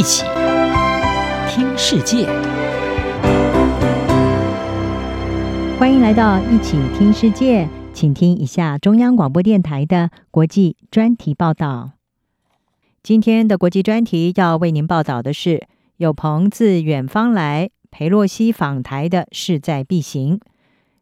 [0.00, 0.24] 一起
[1.46, 2.24] 听世界，
[5.78, 11.90] 欢迎来到一起听世界，请听一下中央广播电台的国际专题报道。
[13.02, 15.66] 今天的国际专题要为您报道的是：
[15.98, 20.40] 有朋自远方来，裴洛西访台的势在必行。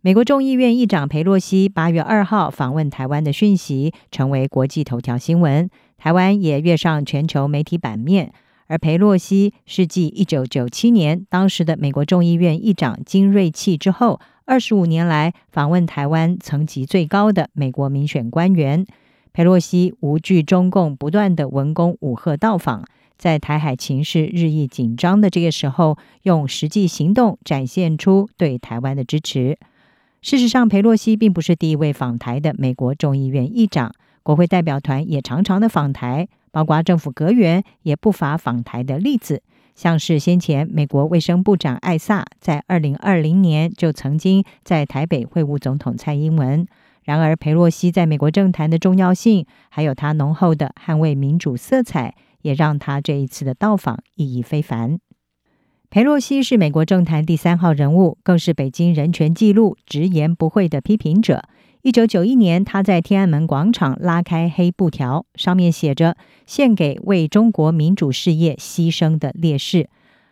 [0.00, 5.68] 美国众议院议长裴洛西八月二号访问台湾的讯息成为国际头条新闻，
[5.98, 8.32] 台湾也跃上全球媒体版面。
[8.68, 18.84] 而裴洛西是继一九九七年当时的美国众议院议长金瑞气之后，二十五年来访问台湾层级最高的美国民选官员。
[19.32, 22.84] 裴洛西无惧中共不断的文攻武吓到访，
[23.18, 29.58] 在台海情势日益紧张的这个时候，用实际行动展现出对台湾的支持。
[30.22, 33.92] 事实上，裴洛西并不是第一位访台的美国众议院议长，
[34.22, 39.42] 国会代表团也常常的访台，包括政府阁员也不乏访台的例子，
[39.74, 46.66] 像是先前美国卫生部长艾萨在二零二零年就曾经在台北会晤总统蔡英文。
[47.04, 54.98] 然而，裴洛西在美国政坛的重要性，还有他浓厚的捍卫民主色彩，也让他这一次的到访意义非凡。
[55.90, 61.42] 裴洛西是美国政坛第三号人物，更是北京人权记录直言不讳的批评者。
[61.86, 69.88] 一九九一年，他在天安门广场拉开黑布条，上面写着“献给为中国民主事业牺牲的烈士”。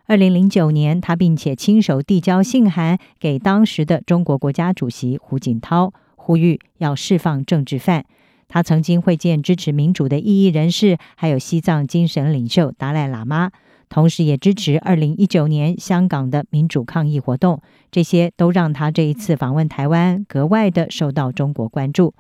[0.07, 8.05] 二零零九年，他并且亲手递交信函给当时的中国国家主席胡锦涛，呼吁要释放政治犯。
[8.49, 13.53] 他曾经会见支持民主的异议人士，还有西藏精神领袖达赖喇嘛。
[13.95, 22.13] 同时，也支持二零一九年香港的民主抗议活动，这些都让他这一次访问台湾格外的受到中国关注。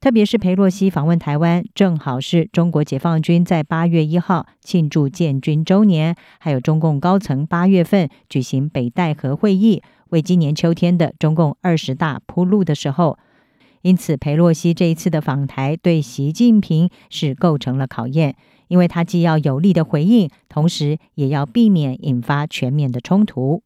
[0.00, 13.18] 特别是裴洛西访问台湾，正好是中国解放军在八月一号庆祝建军周年，还有中共高层八月份举行北戴河会议，为今年秋天的中共二十大铺路的时候。
[13.82, 18.36] 因此，裴洛西这一次的访台，对习近平是构成了考验。
[18.68, 23.62] 因为他既要有力的回应，同时也要避免引发全面的冲突。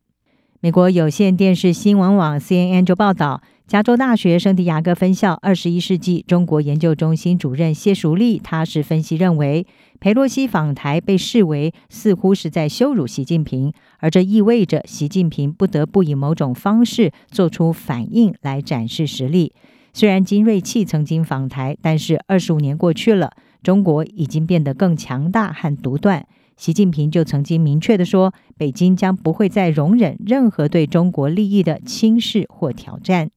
[0.62, 9.66] 美国有线电视新闻网 CNN 就报道，加州大学圣地亚哥分校二十一世纪中国研究中心主任谢淑丽，他是分析认为，
[10.00, 19.54] 佩洛西访台被视为似乎是在羞辱习近平，而这意味着习近平不得不以某种方式做出反应来展示实力。
[19.94, 23.32] 虽然金瑞气曾经访台，但是二十五年过去了。
[23.62, 26.26] 中国已经变得更强大和独断。
[26.56, 33.30] 习近平就曾经明确的说，北京将不会再容忍任何对中国利益的轻视或挑战。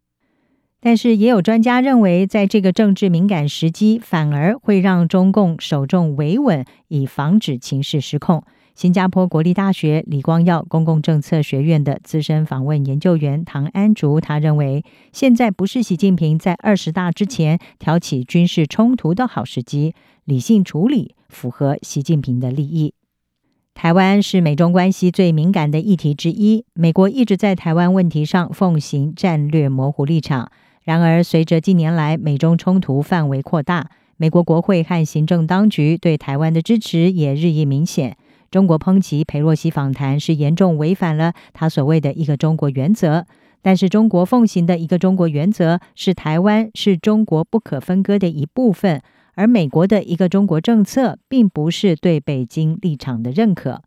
[0.81, 8.43] 但是，也有专家认为，在这个政治敏感时机，反而会让中共首重维稳，以防止情势失控。
[8.75, 19.93] 新加坡国立大学李光耀公共政策学院的资深访问研究员唐安竹，他认为，现在不是习近平在二十大之前挑起军事冲突的好时机。
[20.25, 22.93] 理性处理符合习近平的利益。
[23.73, 30.49] 台湾是美中关系最敏感的议题之一，美国一直在台湾问题上奉行战略模糊立场。
[30.83, 38.15] 然而，随着近年来美中冲突范围扩大，美国国会和行政当局对台湾的支持也日益明显。
[38.53, 43.25] 中国抨击裴洛西访谈是严重违反了他所谓的一个中国原则。
[43.63, 49.01] 但是，中国奉行的一个中国原则是台湾是中国不可分割的一部分。
[49.33, 53.81] 而美国的一个中国政策，并不是对北京立场的认可。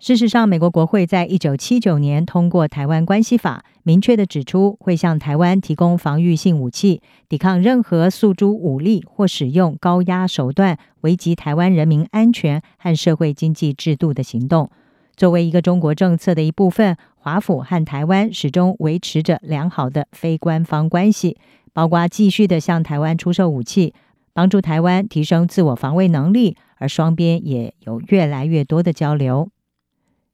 [0.00, 14.68] 事实上，美国国会在一九七九年通过《台湾关系法》，明确地指出会向台湾提供防御性武器，抵抗任何诉诸武力或使用高压手段危及台湾人民安全和社会经济制度的行动。
[15.16, 21.38] 作为一个中国政策的一部分，华府和台湾始终维持着良好的非官方关系，
[21.72, 23.94] 包括继续地向台湾出售武器。
[24.34, 29.48] 帮助台湾提升自我防卫能力，而双边也有越来越多的交流。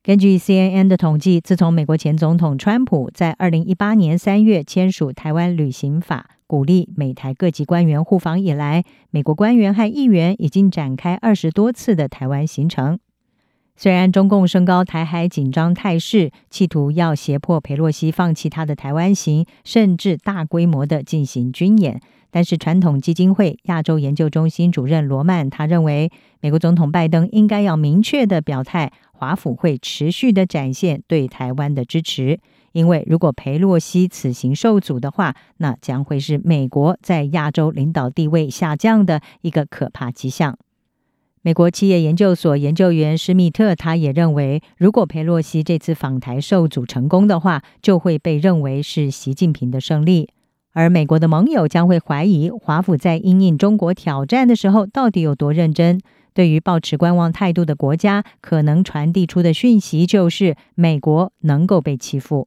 [0.02, 12.98] 根据 CNN 的统计，自从美国前总统川普在二零一八年三月签署《台湾旅行法》，鼓励美台各级官员互访以来，美国官员和议员已经展开二十多次的台湾行程。
[13.76, 22.00] 虽然中共升高台海紧张态势，企图要胁迫裴洛西放弃他的台湾行，甚至大规模的进行军演。
[22.32, 32.40] 但是，传统基金会亚洲研究中心主任罗曼他认为，美国总统拜登应该要明确的表态，华府会持续的展现对台湾的支持。
[32.72, 40.56] 因为如果裴洛西此行受阻的话，那将会是美国在亚洲领导地位下降的一个可怕迹象。
[41.42, 50.30] 美国企业研究所研究员施密特他也认为，如果裴洛西这次访台受阻成功的话，就会被认为是习近平的胜利，
[50.72, 56.00] 而美国的盟友将会怀疑华府在因应中国挑战的时候到底有多认真。
[56.34, 62.46] 对于抱持观望态度的国家，可能传递出的讯息就是美国能够被欺负。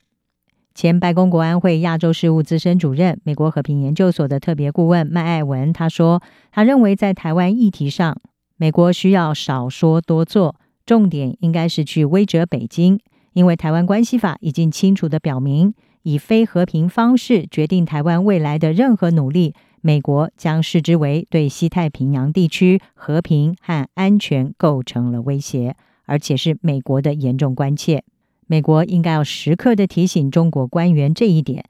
[0.76, 6.22] 前白宫国安会亚洲事务资深主任、美国和平研究所的特别顾问麦爱文他说，
[6.52, 8.18] 他认为在台湾议题上。
[8.56, 10.56] 美国需要少说多做，
[10.86, 13.00] 重点应该是去威折北京，
[13.34, 19.54] 因为《台湾关系法》已经清楚地表明，以非和平方式决定台湾未来的任何努力，
[19.86, 25.76] 美国将视之为对西太平洋地区和平和安全构成了威胁，
[26.06, 28.06] 而且是美国的严重关切。
[28.48, 31.66] 美国应该要时刻的提醒中国官员这一点。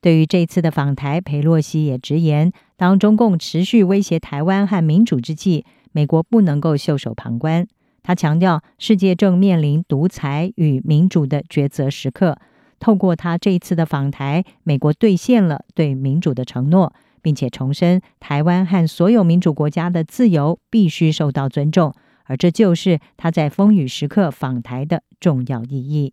[0.00, 7.64] 对于这次的访台，裴洛西也直言，当中共持续威胁台湾和民主之际，美国不能够袖手旁观。
[8.02, 12.36] 他强调，世界正面临独裁与民主的抉择时刻。
[12.80, 16.92] 透过他这一次的访台，美国兑现了对民主的承诺，
[17.26, 21.92] 并且重申台湾和所有民主国家的自由必须受到尊重。
[22.26, 26.12] 而这就是他在风雨时刻访台的重要意义。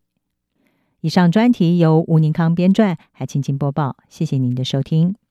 [1.02, 3.96] 以上专题由吴宁康编撰，还请播报。
[4.10, 5.23] 谢谢您的收听。